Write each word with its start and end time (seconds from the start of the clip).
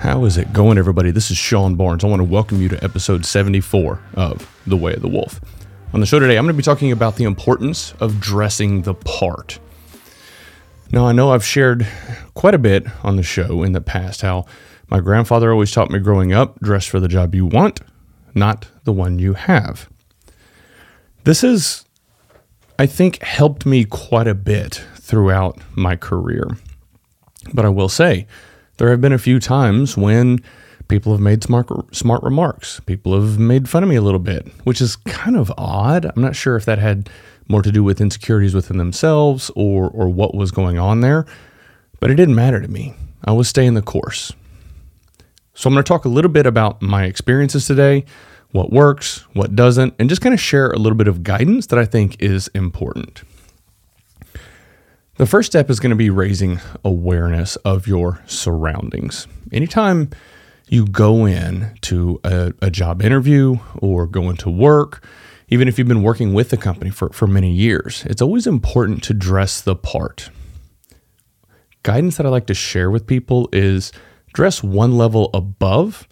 How 0.00 0.24
is 0.24 0.38
it 0.38 0.54
going, 0.54 0.78
everybody? 0.78 1.10
This 1.10 1.30
is 1.30 1.36
Sean 1.36 1.74
Barnes. 1.74 2.02
I 2.02 2.06
want 2.06 2.20
to 2.20 2.24
welcome 2.24 2.62
you 2.62 2.70
to 2.70 2.82
episode 2.82 3.26
74 3.26 4.00
of 4.14 4.50
The 4.66 4.78
Way 4.78 4.94
of 4.94 5.02
the 5.02 5.08
Wolf. 5.08 5.42
On 5.92 6.00
the 6.00 6.06
show 6.06 6.18
today, 6.18 6.38
I'm 6.38 6.46
going 6.46 6.54
to 6.54 6.56
be 6.56 6.62
talking 6.62 6.90
about 6.90 7.16
the 7.16 7.24
importance 7.24 7.92
of 8.00 8.18
dressing 8.18 8.80
the 8.80 8.94
part. 8.94 9.58
Now, 10.90 11.06
I 11.06 11.12
know 11.12 11.32
I've 11.32 11.44
shared 11.44 11.86
quite 12.32 12.54
a 12.54 12.58
bit 12.58 12.86
on 13.04 13.16
the 13.16 13.22
show 13.22 13.62
in 13.62 13.72
the 13.72 13.82
past 13.82 14.22
how 14.22 14.46
my 14.88 15.00
grandfather 15.00 15.52
always 15.52 15.70
taught 15.70 15.90
me 15.90 15.98
growing 15.98 16.32
up 16.32 16.58
dress 16.60 16.86
for 16.86 16.98
the 16.98 17.06
job 17.06 17.34
you 17.34 17.44
want, 17.44 17.80
not 18.34 18.68
the 18.84 18.94
one 18.94 19.18
you 19.18 19.34
have. 19.34 19.90
This 21.24 21.42
has, 21.42 21.84
I 22.78 22.86
think, 22.86 23.22
helped 23.22 23.66
me 23.66 23.84
quite 23.84 24.28
a 24.28 24.34
bit 24.34 24.82
throughout 24.94 25.58
my 25.76 25.94
career. 25.94 26.46
But 27.52 27.66
I 27.66 27.68
will 27.68 27.90
say, 27.90 28.26
there 28.80 28.90
have 28.90 29.02
been 29.02 29.12
a 29.12 29.18
few 29.18 29.38
times 29.38 29.94
when 29.94 30.42
people 30.88 31.12
have 31.12 31.20
made 31.20 31.44
smart 31.44 31.68
smart 31.94 32.22
remarks. 32.22 32.80
People 32.86 33.12
have 33.12 33.38
made 33.38 33.68
fun 33.68 33.82
of 33.82 33.90
me 33.90 33.96
a 33.96 34.00
little 34.00 34.18
bit, 34.18 34.48
which 34.64 34.80
is 34.80 34.96
kind 34.96 35.36
of 35.36 35.52
odd. 35.58 36.06
I'm 36.06 36.22
not 36.22 36.34
sure 36.34 36.56
if 36.56 36.64
that 36.64 36.78
had 36.78 37.10
more 37.46 37.60
to 37.60 37.70
do 37.70 37.84
with 37.84 38.00
insecurities 38.00 38.54
within 38.54 38.78
themselves 38.78 39.50
or 39.54 39.90
or 39.90 40.08
what 40.08 40.34
was 40.34 40.50
going 40.50 40.78
on 40.78 41.02
there, 41.02 41.26
but 42.00 42.10
it 42.10 42.14
didn't 42.14 42.34
matter 42.34 42.58
to 42.58 42.68
me. 42.68 42.94
I 43.22 43.32
was 43.32 43.48
staying 43.48 43.74
the 43.74 43.82
course. 43.82 44.32
So 45.52 45.68
I'm 45.68 45.74
going 45.74 45.84
to 45.84 45.88
talk 45.88 46.06
a 46.06 46.08
little 46.08 46.30
bit 46.30 46.46
about 46.46 46.80
my 46.80 47.04
experiences 47.04 47.66
today, 47.66 48.06
what 48.52 48.72
works, 48.72 49.26
what 49.34 49.54
doesn't, 49.54 49.92
and 49.98 50.08
just 50.08 50.22
kind 50.22 50.32
of 50.32 50.40
share 50.40 50.70
a 50.70 50.78
little 50.78 50.96
bit 50.96 51.06
of 51.06 51.22
guidance 51.22 51.66
that 51.66 51.78
I 51.78 51.84
think 51.84 52.16
is 52.18 52.48
important. 52.54 53.24
The 55.20 55.26
first 55.26 55.52
step 55.52 55.68
is 55.68 55.80
going 55.80 55.90
to 55.90 55.96
be 55.96 56.08
raising 56.08 56.60
awareness 56.82 57.56
of 57.56 57.86
your 57.86 58.22
surroundings. 58.24 59.26
Anytime 59.52 60.08
you 60.70 60.86
go 60.86 61.26
in 61.26 61.76
to 61.82 62.18
a, 62.24 62.54
a, 62.62 62.70
job 62.70 63.02
interview 63.02 63.58
or 63.82 64.06
go 64.06 64.30
into 64.30 64.48
work, 64.48 65.04
even 65.50 65.68
if 65.68 65.78
you've 65.78 65.86
been 65.86 66.02
working 66.02 66.32
with 66.32 66.48
the 66.48 66.56
company 66.56 66.88
for, 66.88 67.10
for 67.10 67.26
many 67.26 67.52
years, 67.52 68.02
it's 68.06 68.22
always 68.22 68.46
important 68.46 69.02
to 69.02 69.12
dress 69.12 69.60
the 69.60 69.76
part. 69.76 70.30
Guidance 71.82 72.16
that 72.16 72.24
I 72.24 72.30
like 72.30 72.46
to 72.46 72.54
share 72.54 72.90
with 72.90 73.06
people 73.06 73.50
is 73.52 73.92
dress 74.32 74.62
one 74.62 74.96
level 74.96 75.28
above 75.34 76.08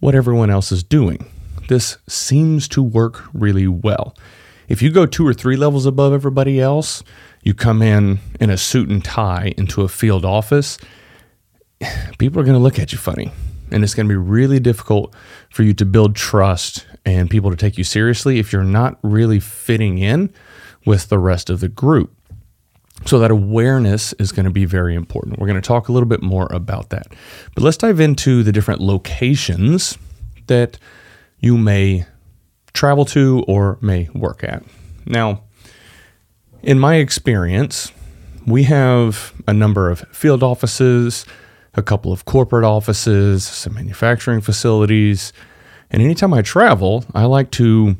what 0.00 0.16
everyone 0.16 0.50
else 0.50 0.72
is 0.72 0.82
doing. 0.82 1.30
This 1.68 1.96
seems 2.08 2.66
to 2.70 2.82
work 2.82 3.22
really 3.32 3.68
well. 3.68 4.16
If 4.68 4.82
you 4.82 4.90
go 4.90 5.06
two 5.06 5.26
or 5.26 5.32
three 5.32 5.56
levels 5.56 5.86
above 5.86 6.12
everybody 6.12 6.60
else, 6.60 7.02
you 7.42 7.54
come 7.54 7.80
in 7.80 8.18
in 8.38 8.50
a 8.50 8.58
suit 8.58 8.90
and 8.90 9.02
tie 9.02 9.54
into 9.56 9.82
a 9.82 9.88
field 9.88 10.24
office, 10.26 10.78
people 12.18 12.40
are 12.40 12.44
going 12.44 12.56
to 12.56 12.62
look 12.62 12.78
at 12.78 12.92
you 12.92 12.98
funny. 12.98 13.32
And 13.70 13.82
it's 13.82 13.94
going 13.94 14.06
to 14.06 14.12
be 14.12 14.16
really 14.16 14.60
difficult 14.60 15.14
for 15.50 15.62
you 15.62 15.74
to 15.74 15.84
build 15.84 16.16
trust 16.16 16.86
and 17.04 17.30
people 17.30 17.50
to 17.50 17.56
take 17.56 17.78
you 17.78 17.84
seriously 17.84 18.38
if 18.38 18.52
you're 18.52 18.64
not 18.64 18.98
really 19.02 19.40
fitting 19.40 19.98
in 19.98 20.32
with 20.84 21.08
the 21.08 21.18
rest 21.18 21.50
of 21.50 21.60
the 21.60 21.68
group. 21.68 22.14
So, 23.04 23.20
that 23.20 23.30
awareness 23.30 24.12
is 24.14 24.32
going 24.32 24.46
to 24.46 24.50
be 24.50 24.64
very 24.64 24.96
important. 24.96 25.38
We're 25.38 25.46
going 25.46 25.60
to 25.60 25.66
talk 25.66 25.88
a 25.88 25.92
little 25.92 26.08
bit 26.08 26.20
more 26.20 26.48
about 26.50 26.90
that. 26.90 27.06
But 27.54 27.62
let's 27.62 27.76
dive 27.76 28.00
into 28.00 28.42
the 28.42 28.50
different 28.50 28.80
locations 28.80 29.96
that 30.48 30.78
you 31.38 31.56
may 31.56 32.06
travel 32.72 33.04
to 33.06 33.44
or 33.48 33.78
may 33.80 34.08
work 34.14 34.44
at. 34.44 34.62
Now, 35.06 35.42
in 36.62 36.78
my 36.78 36.96
experience, 36.96 37.92
we 38.46 38.64
have 38.64 39.32
a 39.46 39.52
number 39.52 39.90
of 39.90 40.00
field 40.12 40.42
offices, 40.42 41.24
a 41.74 41.82
couple 41.82 42.12
of 42.12 42.24
corporate 42.24 42.64
offices, 42.64 43.44
some 43.44 43.74
manufacturing 43.74 44.40
facilities. 44.40 45.32
And 45.90 46.02
anytime 46.02 46.34
I 46.34 46.42
travel, 46.42 47.04
I 47.14 47.24
like 47.24 47.50
to 47.52 47.96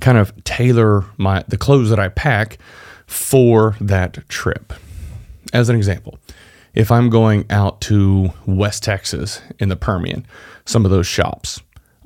kind 0.00 0.18
of 0.18 0.32
tailor 0.44 1.04
my 1.16 1.44
the 1.48 1.56
clothes 1.56 1.90
that 1.90 1.98
I 1.98 2.08
pack 2.08 2.58
for 3.06 3.76
that 3.80 4.28
trip. 4.28 4.72
As 5.52 5.68
an 5.68 5.76
example, 5.76 6.18
if 6.74 6.90
I'm 6.90 7.08
going 7.08 7.46
out 7.50 7.80
to 7.82 8.30
West 8.46 8.82
Texas 8.82 9.40
in 9.58 9.68
the 9.68 9.76
Permian, 9.76 10.26
some 10.64 10.84
of 10.84 10.90
those 10.90 11.06
shops, 11.06 11.60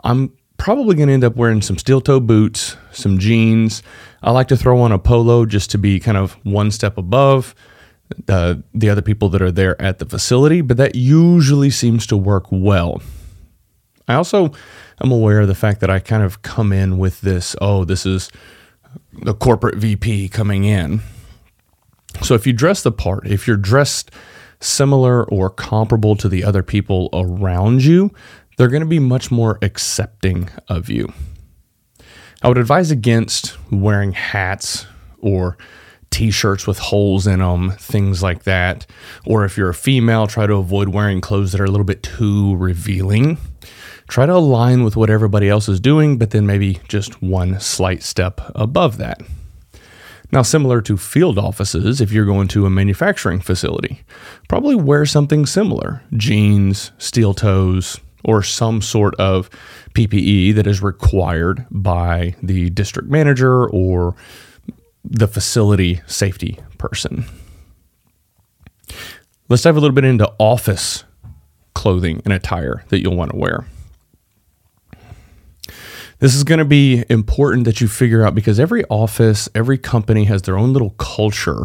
I'm 0.04 0.32
probably 0.60 0.94
going 0.94 1.08
to 1.08 1.14
end 1.14 1.24
up 1.24 1.36
wearing 1.36 1.62
some 1.62 1.78
steel 1.78 2.02
toe 2.02 2.20
boots, 2.20 2.76
some 2.92 3.18
jeans. 3.18 3.82
I 4.22 4.30
like 4.30 4.48
to 4.48 4.58
throw 4.58 4.78
on 4.82 4.92
a 4.92 4.98
polo 4.98 5.46
just 5.46 5.70
to 5.70 5.78
be 5.78 5.98
kind 5.98 6.18
of 6.18 6.32
one 6.44 6.70
step 6.70 6.98
above 6.98 7.54
uh, 8.28 8.56
the 8.74 8.90
other 8.90 9.00
people 9.00 9.30
that 9.30 9.40
are 9.40 9.50
there 9.50 9.80
at 9.80 10.00
the 10.00 10.04
facility, 10.04 10.60
but 10.60 10.76
that 10.76 10.94
usually 10.94 11.70
seems 11.70 12.06
to 12.08 12.16
work 12.16 12.44
well. 12.50 13.00
I 14.06 14.14
also 14.14 14.52
am 15.02 15.10
aware 15.10 15.40
of 15.40 15.48
the 15.48 15.54
fact 15.54 15.80
that 15.80 15.88
I 15.88 15.98
kind 15.98 16.22
of 16.22 16.42
come 16.42 16.74
in 16.74 16.98
with 16.98 17.22
this 17.22 17.56
oh, 17.62 17.86
this 17.86 18.04
is 18.04 18.30
the 19.14 19.32
corporate 19.32 19.76
VP 19.76 20.28
coming 20.28 20.64
in. 20.64 21.00
So 22.20 22.34
if 22.34 22.46
you 22.46 22.52
dress 22.52 22.82
the 22.82 22.92
part, 22.92 23.26
if 23.26 23.46
you're 23.46 23.56
dressed 23.56 24.10
similar 24.60 25.24
or 25.24 25.48
comparable 25.48 26.16
to 26.16 26.28
the 26.28 26.44
other 26.44 26.62
people 26.62 27.08
around 27.14 27.82
you, 27.82 28.12
they're 28.60 28.68
going 28.68 28.82
to 28.82 28.86
be 28.86 28.98
much 28.98 29.30
more 29.30 29.58
accepting 29.62 30.50
of 30.68 30.90
you. 30.90 31.10
I 32.42 32.48
would 32.48 32.58
advise 32.58 32.90
against 32.90 33.56
wearing 33.70 34.12
hats 34.12 34.84
or 35.16 35.56
t 36.10 36.30
shirts 36.30 36.66
with 36.66 36.78
holes 36.78 37.26
in 37.26 37.38
them, 37.38 37.70
things 37.70 38.22
like 38.22 38.42
that. 38.42 38.84
Or 39.24 39.46
if 39.46 39.56
you're 39.56 39.70
a 39.70 39.74
female, 39.74 40.26
try 40.26 40.46
to 40.46 40.56
avoid 40.56 40.90
wearing 40.90 41.22
clothes 41.22 41.52
that 41.52 41.60
are 41.62 41.64
a 41.64 41.70
little 41.70 41.86
bit 41.86 42.02
too 42.02 42.54
revealing. 42.56 43.38
Try 44.08 44.26
to 44.26 44.34
align 44.34 44.84
with 44.84 44.94
what 44.94 45.08
everybody 45.08 45.48
else 45.48 45.66
is 45.66 45.80
doing, 45.80 46.18
but 46.18 46.28
then 46.28 46.44
maybe 46.44 46.80
just 46.86 47.22
one 47.22 47.58
slight 47.60 48.02
step 48.02 48.42
above 48.54 48.98
that. 48.98 49.22
Now, 50.32 50.42
similar 50.42 50.82
to 50.82 50.98
field 50.98 51.38
offices, 51.38 52.02
if 52.02 52.12
you're 52.12 52.26
going 52.26 52.48
to 52.48 52.66
a 52.66 52.70
manufacturing 52.70 53.40
facility, 53.40 54.02
probably 54.48 54.74
wear 54.74 55.06
something 55.06 55.46
similar 55.46 56.02
jeans, 56.14 56.92
steel 56.98 57.32
toes, 57.32 57.98
or 58.24 58.42
some 58.42 58.82
sort 58.82 59.14
of 59.16 59.50
PPE 59.94 60.54
that 60.54 60.66
is 60.66 60.82
required 60.82 61.66
by 61.70 62.34
the 62.42 62.70
district 62.70 63.08
manager 63.08 63.68
or 63.68 64.14
the 65.04 65.28
facility 65.28 66.00
safety 66.06 66.58
person. 66.78 67.24
Let's 69.48 69.62
dive 69.62 69.76
a 69.76 69.80
little 69.80 69.94
bit 69.94 70.04
into 70.04 70.32
office 70.38 71.04
clothing 71.74 72.22
and 72.24 72.32
attire 72.32 72.84
that 72.88 73.00
you'll 73.00 73.16
want 73.16 73.32
to 73.32 73.36
wear. 73.36 73.66
This 76.20 76.34
is 76.34 76.44
going 76.44 76.58
to 76.58 76.66
be 76.66 77.02
important 77.08 77.64
that 77.64 77.80
you 77.80 77.88
figure 77.88 78.24
out 78.24 78.34
because 78.34 78.60
every 78.60 78.84
office, 78.90 79.48
every 79.54 79.78
company 79.78 80.24
has 80.24 80.42
their 80.42 80.58
own 80.58 80.74
little 80.74 80.90
culture 80.90 81.62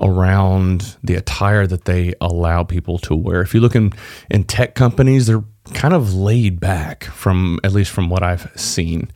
around 0.00 0.96
the 1.02 1.14
attire 1.14 1.66
that 1.66 1.86
they 1.86 2.12
allow 2.20 2.64
people 2.64 2.98
to 2.98 3.16
wear. 3.16 3.40
If 3.40 3.54
you 3.54 3.60
look 3.60 3.74
in, 3.74 3.92
in 4.30 4.44
tech 4.44 4.74
companies, 4.74 5.26
they're 5.26 5.42
kind 5.72 5.94
of 5.94 6.14
laid 6.14 6.60
back 6.60 7.04
from 7.04 7.58
at 7.64 7.72
least 7.72 7.90
from 7.90 8.10
what 8.10 8.22
I've 8.22 8.50
seen. 8.58 9.10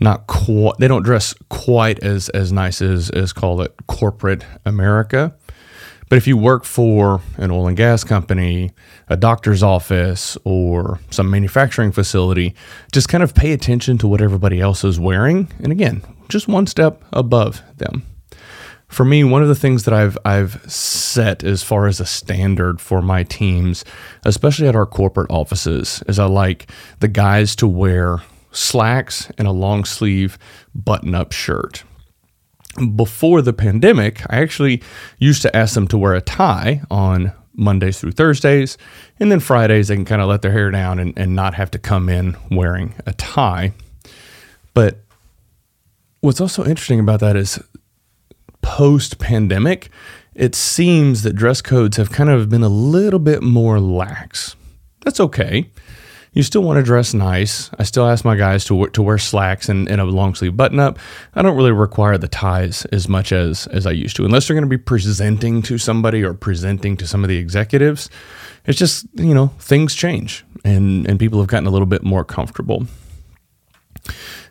Not 0.00 0.26
quite, 0.26 0.74
they 0.78 0.88
don't 0.88 1.02
dress 1.02 1.34
quite 1.48 2.02
as 2.02 2.28
as 2.30 2.50
nice 2.50 2.80
as 2.80 3.10
as 3.10 3.32
call 3.32 3.60
it 3.60 3.74
corporate 3.86 4.44
America. 4.64 5.34
But 6.08 6.16
if 6.16 6.26
you 6.26 6.36
work 6.36 6.64
for 6.64 7.22
an 7.38 7.50
oil 7.50 7.68
and 7.68 7.76
gas 7.76 8.04
company, 8.04 8.72
a 9.08 9.16
doctor's 9.16 9.62
office, 9.62 10.36
or 10.44 11.00
some 11.10 11.30
manufacturing 11.30 11.90
facility, 11.90 12.54
just 12.92 13.08
kind 13.08 13.22
of 13.22 13.34
pay 13.34 13.52
attention 13.52 13.96
to 13.98 14.06
what 14.06 14.20
everybody 14.20 14.60
else 14.60 14.84
is 14.84 15.00
wearing. 15.00 15.48
And 15.62 15.72
again, 15.72 16.02
just 16.28 16.48
one 16.48 16.66
step 16.66 17.02
above 17.14 17.62
them 17.78 18.02
for 18.92 19.06
me, 19.06 19.24
one 19.24 19.42
of 19.42 19.48
the 19.48 19.54
things 19.54 19.84
that 19.84 19.94
I've 19.94 20.18
I've 20.24 20.62
set 20.70 21.42
as 21.42 21.62
far 21.62 21.86
as 21.86 21.98
a 21.98 22.06
standard 22.06 22.80
for 22.80 23.00
my 23.00 23.24
teams, 23.24 23.84
especially 24.24 24.68
at 24.68 24.76
our 24.76 24.86
corporate 24.86 25.30
offices, 25.30 26.02
is 26.06 26.18
I 26.18 26.26
like 26.26 26.70
the 27.00 27.08
guys 27.08 27.56
to 27.56 27.66
wear 27.66 28.18
slacks 28.50 29.32
and 29.38 29.48
a 29.48 29.52
long 29.52 29.86
sleeve 29.86 30.38
button 30.74 31.14
up 31.14 31.32
shirt. 31.32 31.84
Before 32.94 33.40
the 33.40 33.54
pandemic, 33.54 34.22
I 34.30 34.40
actually 34.40 34.82
used 35.18 35.40
to 35.42 35.56
ask 35.56 35.74
them 35.74 35.88
to 35.88 35.98
wear 35.98 36.14
a 36.14 36.20
tie 36.20 36.82
on 36.90 37.32
Mondays 37.54 37.98
through 37.98 38.12
Thursdays, 38.12 38.76
and 39.18 39.32
then 39.32 39.40
Fridays 39.40 39.88
they 39.88 39.96
can 39.96 40.04
kind 40.04 40.20
of 40.20 40.28
let 40.28 40.42
their 40.42 40.52
hair 40.52 40.70
down 40.70 40.98
and, 40.98 41.14
and 41.18 41.34
not 41.34 41.54
have 41.54 41.70
to 41.70 41.78
come 41.78 42.10
in 42.10 42.36
wearing 42.50 42.94
a 43.06 43.14
tie. 43.14 43.72
But 44.74 44.98
what's 46.20 46.40
also 46.40 46.64
interesting 46.64 47.00
about 47.00 47.20
that 47.20 47.36
is 47.36 47.58
post 48.62 49.18
pandemic, 49.18 49.90
it 50.34 50.54
seems 50.54 51.22
that 51.22 51.34
dress 51.34 51.60
codes 51.60 51.96
have 51.98 52.10
kind 52.10 52.30
of 52.30 52.48
been 52.48 52.62
a 52.62 52.68
little 52.68 53.18
bit 53.18 53.42
more 53.42 53.78
lax. 53.78 54.56
That's 55.04 55.20
okay. 55.20 55.70
You 56.32 56.42
still 56.42 56.62
want 56.62 56.78
to 56.78 56.82
dress 56.82 57.12
nice. 57.12 57.70
I 57.78 57.82
still 57.82 58.06
ask 58.06 58.24
my 58.24 58.36
guys 58.36 58.64
to 58.66 58.86
to 58.86 59.02
wear 59.02 59.18
slacks 59.18 59.68
and, 59.68 59.86
and 59.86 60.00
a 60.00 60.04
long 60.04 60.34
sleeve 60.34 60.56
button 60.56 60.80
up. 60.80 60.98
I 61.34 61.42
don't 61.42 61.56
really 61.56 61.72
require 61.72 62.16
the 62.16 62.28
ties 62.28 62.86
as 62.86 63.06
much 63.06 63.32
as 63.32 63.66
as 63.66 63.86
I 63.86 63.90
used 63.90 64.16
to, 64.16 64.24
unless 64.24 64.48
they're 64.48 64.54
going 64.54 64.64
to 64.64 64.78
be 64.78 64.82
presenting 64.82 65.60
to 65.62 65.76
somebody 65.76 66.24
or 66.24 66.32
presenting 66.32 66.96
to 66.96 67.06
some 67.06 67.22
of 67.22 67.28
the 67.28 67.36
executives. 67.36 68.08
it's 68.64 68.78
just, 68.78 69.06
you 69.14 69.34
know, 69.34 69.48
things 69.58 69.94
change 69.94 70.44
and, 70.64 71.06
and 71.06 71.18
people 71.18 71.38
have 71.40 71.48
gotten 71.48 71.66
a 71.66 71.70
little 71.70 71.86
bit 71.86 72.02
more 72.02 72.24
comfortable. 72.24 72.86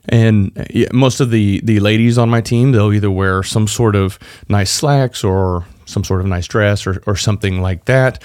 And 0.10 0.52
most 0.92 1.20
of 1.20 1.30
the, 1.32 1.62
the 1.64 1.80
ladies 1.80 2.18
on 2.18 2.30
my 2.30 2.42
team, 2.42 2.72
they'll 2.72 2.94
either 2.94 3.12
wear 3.12 3.44
some 3.44 3.68
sort 3.68 3.96
of 3.96 4.18
nice 4.50 4.72
slacks 4.72 5.24
or 5.24 5.66
some 5.86 6.04
sort 6.04 6.22
of 6.22 6.28
nice 6.28 6.48
dress 6.48 6.88
or, 6.88 7.04
or 7.06 7.16
something 7.16 7.62
like 7.62 7.86
that. 7.86 8.24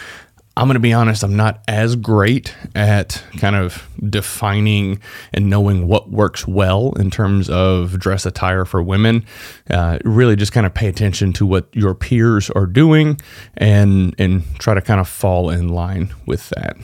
I'm 0.59 0.69
going 0.69 0.75
to 0.75 0.81
be 0.81 0.95
honest, 0.95 1.23
I'm 1.23 1.37
not 1.37 1.63
as 1.69 1.97
great 1.97 2.55
at 2.75 3.23
kind 3.37 3.57
of 3.57 3.87
defining 4.09 5.03
and 5.35 5.51
knowing 5.51 5.87
what 5.87 6.09
works 6.09 6.49
well 6.49 6.93
in 6.93 7.11
terms 7.11 7.51
of 7.51 7.99
dress 7.99 8.25
attire 8.25 8.65
for 8.65 8.83
women. 8.83 9.27
Uh, 9.69 9.99
really 10.03 10.35
just 10.35 10.53
kind 10.53 10.65
of 10.65 10.73
pay 10.73 10.89
attention 10.89 11.35
to 11.35 11.45
what 11.45 11.69
your 11.75 11.95
peers 11.95 12.49
are 12.49 12.65
doing 12.65 13.21
and, 13.59 14.15
and 14.19 14.45
try 14.59 14.73
to 14.73 14.81
kind 14.81 14.99
of 14.99 15.07
fall 15.07 15.51
in 15.51 15.69
line 15.69 16.15
with 16.25 16.49
that. 16.51 16.79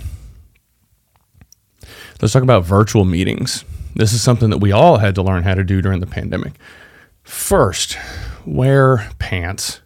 Let's 2.21 2.35
talk 2.35 2.43
about 2.43 2.67
virtual 2.67 3.07
meetings. 3.07 3.65
This 3.95 4.13
is 4.13 4.23
something 4.23 4.51
that 4.51 4.59
we 4.59 4.73
all 4.73 4.99
had 4.99 5.15
to 5.17 5.23
learn 5.23 5.43
how 5.43 5.55
to 5.55 5.65
do 5.65 5.83
during 5.83 6.01
the 6.01 6.07
pandemic. 6.07 6.55
First, 7.23 7.99
wear 8.47 9.09
pants. 9.19 9.81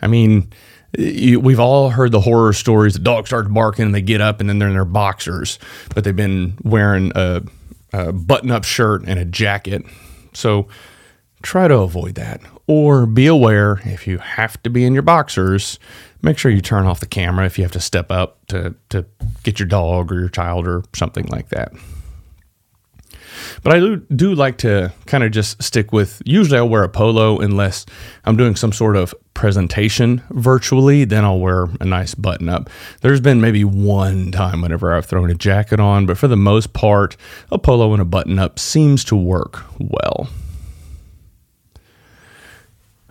I 0.00 0.06
mean, 0.06 0.52
we've 0.96 1.60
all 1.60 1.90
heard 1.90 2.12
the 2.12 2.20
horror 2.20 2.52
stories. 2.52 2.94
The 2.94 3.00
dog 3.00 3.26
starts 3.26 3.48
barking 3.48 3.86
and 3.86 3.94
they 3.94 4.02
get 4.02 4.20
up 4.20 4.40
and 4.40 4.48
then 4.48 4.58
they're 4.58 4.68
in 4.68 4.74
their 4.74 4.84
boxers, 4.84 5.58
but 5.94 6.04
they've 6.04 6.14
been 6.14 6.58
wearing 6.62 7.12
a, 7.14 7.42
a 7.92 8.12
button 8.12 8.50
up 8.50 8.64
shirt 8.64 9.04
and 9.06 9.18
a 9.18 9.24
jacket. 9.24 9.82
So 10.32 10.68
try 11.42 11.68
to 11.68 11.78
avoid 11.78 12.14
that. 12.14 12.40
Or 12.66 13.06
be 13.06 13.26
aware 13.26 13.80
if 13.84 14.06
you 14.06 14.18
have 14.18 14.62
to 14.62 14.70
be 14.70 14.84
in 14.84 14.94
your 14.94 15.02
boxers, 15.02 15.78
make 16.22 16.38
sure 16.38 16.50
you 16.50 16.60
turn 16.60 16.86
off 16.86 17.00
the 17.00 17.06
camera 17.06 17.44
if 17.44 17.58
you 17.58 17.64
have 17.64 17.72
to 17.72 17.80
step 17.80 18.10
up 18.10 18.38
to, 18.46 18.74
to 18.90 19.04
get 19.42 19.58
your 19.58 19.68
dog 19.68 20.12
or 20.12 20.20
your 20.20 20.28
child 20.28 20.66
or 20.66 20.84
something 20.94 21.26
like 21.26 21.48
that. 21.48 21.72
But 23.62 23.72
I 23.72 23.80
do, 23.80 23.96
do 23.96 24.34
like 24.34 24.58
to 24.58 24.92
kind 25.06 25.24
of 25.24 25.30
just 25.30 25.62
stick 25.62 25.92
with, 25.92 26.22
usually 26.24 26.58
I'll 26.58 26.68
wear 26.68 26.82
a 26.82 26.88
polo 26.88 27.38
unless 27.38 27.86
I'm 28.24 28.36
doing 28.36 28.56
some 28.56 28.72
sort 28.72 28.96
of 28.96 29.14
presentation 29.34 30.22
virtually, 30.30 31.04
then 31.04 31.24
I'll 31.24 31.38
wear 31.38 31.68
a 31.80 31.84
nice 31.84 32.14
button 32.14 32.48
up. 32.48 32.70
There's 33.00 33.20
been 33.20 33.40
maybe 33.40 33.64
one 33.64 34.32
time 34.32 34.62
whenever 34.62 34.92
I've 34.92 35.06
thrown 35.06 35.30
a 35.30 35.34
jacket 35.34 35.80
on, 35.80 36.06
but 36.06 36.18
for 36.18 36.28
the 36.28 36.36
most 36.36 36.72
part, 36.72 37.16
a 37.50 37.58
polo 37.58 37.92
and 37.92 38.02
a 38.02 38.04
button 38.04 38.38
up 38.38 38.58
seems 38.58 39.04
to 39.04 39.16
work 39.16 39.64
well. 39.78 40.28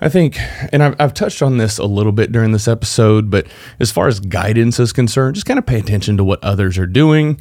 I 0.03 0.09
think, 0.09 0.39
and 0.73 0.81
I've, 0.81 0.95
I've, 0.99 1.13
touched 1.13 1.43
on 1.43 1.57
this 1.57 1.77
a 1.77 1.85
little 1.85 2.11
bit 2.11 2.31
during 2.31 2.53
this 2.53 2.67
episode, 2.67 3.29
but 3.29 3.45
as 3.79 3.91
far 3.91 4.07
as 4.07 4.19
guidance 4.19 4.79
is 4.79 4.91
concerned, 4.91 5.35
just 5.35 5.45
kind 5.45 5.59
of 5.59 5.65
pay 5.67 5.77
attention 5.77 6.17
to 6.17 6.23
what 6.23 6.43
others 6.43 6.79
are 6.79 6.87
doing 6.87 7.39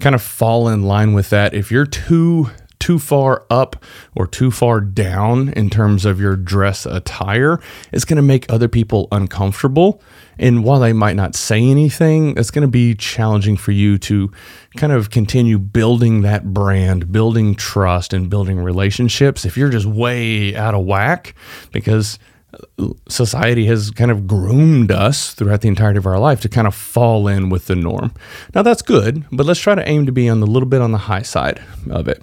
kind 0.00 0.14
of 0.14 0.22
fall 0.22 0.68
in 0.68 0.82
line 0.82 1.12
with 1.12 1.30
that. 1.30 1.54
If 1.54 1.70
you're 1.70 1.86
too 1.86 2.50
too 2.80 2.98
far 2.98 3.44
up 3.50 3.84
or 4.16 4.26
too 4.26 4.50
far 4.50 4.80
down 4.80 5.50
in 5.50 5.68
terms 5.68 6.06
of 6.06 6.18
your 6.18 6.34
dress 6.34 6.86
attire, 6.86 7.60
it's 7.92 8.06
going 8.06 8.16
to 8.16 8.22
make 8.22 8.50
other 8.50 8.68
people 8.68 9.06
uncomfortable. 9.12 10.02
And 10.38 10.64
while 10.64 10.80
they 10.80 10.94
might 10.94 11.14
not 11.14 11.36
say 11.36 11.62
anything, 11.62 12.34
it's 12.38 12.50
going 12.50 12.62
to 12.62 12.68
be 12.68 12.94
challenging 12.94 13.58
for 13.58 13.72
you 13.72 13.98
to 13.98 14.32
kind 14.76 14.92
of 14.92 15.10
continue 15.10 15.58
building 15.58 16.22
that 16.22 16.54
brand, 16.54 17.12
building 17.12 17.54
trust, 17.54 18.14
and 18.14 18.30
building 18.30 18.58
relationships 18.58 19.44
if 19.44 19.58
you're 19.58 19.68
just 19.68 19.86
way 19.86 20.56
out 20.56 20.74
of 20.74 20.84
whack 20.86 21.34
because 21.72 22.18
society 23.08 23.66
has 23.66 23.90
kind 23.90 24.10
of 24.10 24.26
groomed 24.26 24.90
us 24.90 25.32
throughout 25.34 25.60
the 25.60 25.68
entirety 25.68 25.98
of 25.98 26.06
our 26.06 26.18
life 26.18 26.40
to 26.40 26.48
kind 26.48 26.66
of 26.66 26.74
fall 26.74 27.28
in 27.28 27.48
with 27.48 27.66
the 27.66 27.76
norm. 27.76 28.12
Now 28.54 28.62
that's 28.62 28.82
good, 28.82 29.24
but 29.30 29.46
let's 29.46 29.60
try 29.60 29.74
to 29.74 29.88
aim 29.88 30.06
to 30.06 30.12
be 30.12 30.28
on 30.28 30.40
the 30.40 30.46
little 30.46 30.68
bit 30.68 30.82
on 30.82 30.92
the 30.92 30.98
high 30.98 31.22
side 31.22 31.62
of 31.90 32.08
it. 32.08 32.22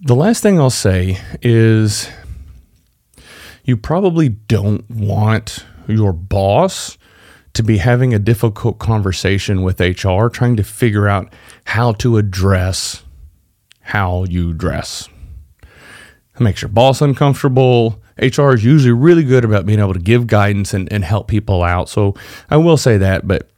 The 0.00 0.14
last 0.14 0.42
thing 0.42 0.60
I'll 0.60 0.70
say 0.70 1.18
is 1.42 2.08
you 3.64 3.76
probably 3.76 4.28
don't 4.28 4.88
want 4.90 5.64
your 5.88 6.12
boss 6.12 6.96
to 7.54 7.62
be 7.62 7.78
having 7.78 8.12
a 8.12 8.18
difficult 8.18 8.78
conversation 8.78 9.62
with 9.62 9.80
HR 9.80 10.28
trying 10.28 10.56
to 10.56 10.62
figure 10.62 11.08
out 11.08 11.32
how 11.64 11.92
to 11.92 12.18
address 12.18 13.02
how 13.80 14.24
you 14.24 14.52
dress 14.52 15.08
it 16.36 16.40
makes 16.40 16.62
your 16.62 16.68
boss 16.68 17.00
uncomfortable. 17.00 18.00
HR 18.18 18.52
is 18.52 18.64
usually 18.64 18.92
really 18.92 19.24
good 19.24 19.44
about 19.44 19.66
being 19.66 19.80
able 19.80 19.94
to 19.94 19.98
give 19.98 20.26
guidance 20.26 20.74
and, 20.74 20.90
and 20.92 21.04
help 21.04 21.28
people 21.28 21.62
out. 21.62 21.88
So 21.88 22.14
I 22.50 22.56
will 22.58 22.76
say 22.76 22.98
that, 22.98 23.26
but 23.26 23.48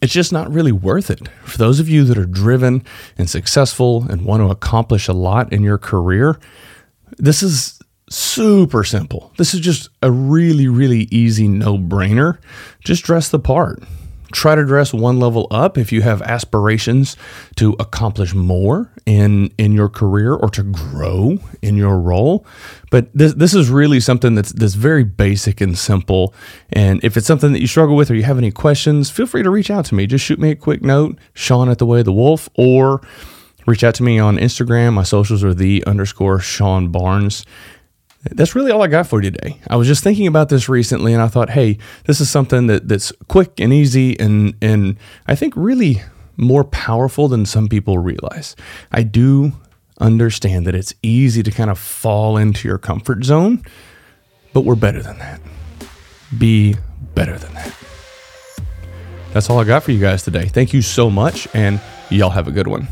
it's 0.00 0.12
just 0.12 0.32
not 0.32 0.50
really 0.50 0.72
worth 0.72 1.10
it. 1.10 1.28
For 1.44 1.58
those 1.58 1.80
of 1.80 1.88
you 1.88 2.04
that 2.04 2.18
are 2.18 2.26
driven 2.26 2.84
and 3.18 3.28
successful 3.28 4.06
and 4.08 4.24
want 4.24 4.42
to 4.42 4.50
accomplish 4.50 5.08
a 5.08 5.12
lot 5.12 5.52
in 5.52 5.62
your 5.62 5.78
career, 5.78 6.38
this 7.18 7.42
is 7.42 7.78
super 8.08 8.84
simple. 8.84 9.32
This 9.36 9.54
is 9.54 9.60
just 9.60 9.90
a 10.02 10.10
really, 10.10 10.68
really 10.68 11.08
easy 11.10 11.48
no 11.48 11.76
brainer. 11.76 12.38
Just 12.82 13.04
dress 13.04 13.28
the 13.28 13.38
part 13.38 13.82
try 14.34 14.56
to 14.56 14.64
dress 14.64 14.92
one 14.92 15.20
level 15.20 15.46
up 15.50 15.78
if 15.78 15.92
you 15.92 16.02
have 16.02 16.20
aspirations 16.22 17.16
to 17.54 17.74
accomplish 17.78 18.34
more 18.34 18.90
in 19.06 19.52
in 19.58 19.72
your 19.72 19.88
career 19.88 20.34
or 20.34 20.50
to 20.50 20.62
grow 20.64 21.38
in 21.62 21.76
your 21.76 21.98
role. 21.98 22.44
But 22.90 23.08
this 23.14 23.34
this 23.34 23.54
is 23.54 23.70
really 23.70 24.00
something 24.00 24.34
that's 24.34 24.52
that's 24.52 24.74
very 24.74 25.04
basic 25.04 25.60
and 25.60 25.78
simple. 25.78 26.34
And 26.72 27.02
if 27.04 27.16
it's 27.16 27.26
something 27.26 27.52
that 27.52 27.60
you 27.60 27.68
struggle 27.68 27.94
with 27.94 28.10
or 28.10 28.16
you 28.16 28.24
have 28.24 28.38
any 28.38 28.50
questions 28.50 29.08
feel 29.08 29.26
free 29.26 29.44
to 29.44 29.50
reach 29.50 29.70
out 29.70 29.84
to 29.86 29.94
me. 29.94 30.06
Just 30.06 30.24
shoot 30.24 30.40
me 30.40 30.50
a 30.50 30.56
quick 30.56 30.82
note 30.82 31.16
sean 31.32 31.68
at 31.68 31.78
the 31.78 31.86
way 31.86 32.00
of 32.00 32.04
the 32.04 32.12
wolf 32.12 32.48
or 32.54 33.00
reach 33.66 33.84
out 33.84 33.94
to 33.94 34.02
me 34.02 34.18
on 34.18 34.36
instagram. 34.36 34.94
My 34.94 35.04
socials 35.04 35.44
are 35.44 35.54
the 35.54 35.84
underscore 35.86 36.40
sean 36.40 36.88
barnes 36.88 37.46
that's 38.30 38.54
really 38.54 38.70
all 38.70 38.82
I 38.82 38.86
got 38.86 39.06
for 39.06 39.22
you 39.22 39.30
today. 39.30 39.58
I 39.68 39.76
was 39.76 39.86
just 39.86 40.02
thinking 40.02 40.26
about 40.26 40.48
this 40.48 40.68
recently 40.68 41.12
and 41.12 41.22
I 41.22 41.28
thought, 41.28 41.50
hey, 41.50 41.78
this 42.04 42.20
is 42.20 42.30
something 42.30 42.66
that, 42.68 42.88
that's 42.88 43.12
quick 43.28 43.60
and 43.60 43.72
easy 43.72 44.18
and 44.18 44.54
and 44.62 44.96
I 45.26 45.34
think 45.34 45.54
really 45.56 46.02
more 46.36 46.64
powerful 46.64 47.28
than 47.28 47.46
some 47.46 47.68
people 47.68 47.98
realize. 47.98 48.56
I 48.90 49.02
do 49.02 49.52
understand 50.00 50.66
that 50.66 50.74
it's 50.74 50.94
easy 51.02 51.42
to 51.42 51.50
kind 51.50 51.70
of 51.70 51.78
fall 51.78 52.36
into 52.36 52.66
your 52.66 52.78
comfort 52.78 53.24
zone, 53.24 53.62
but 54.52 54.62
we're 54.62 54.74
better 54.74 55.02
than 55.02 55.18
that. 55.18 55.40
Be 56.36 56.76
better 57.14 57.38
than 57.38 57.54
that. 57.54 57.74
That's 59.32 59.50
all 59.50 59.58
I 59.58 59.64
got 59.64 59.82
for 59.82 59.92
you 59.92 60.00
guys 60.00 60.22
today. 60.22 60.46
Thank 60.46 60.72
you 60.72 60.82
so 60.82 61.10
much, 61.10 61.48
and 61.54 61.80
y'all 62.10 62.30
have 62.30 62.48
a 62.48 62.52
good 62.52 62.68
one. 62.68 62.88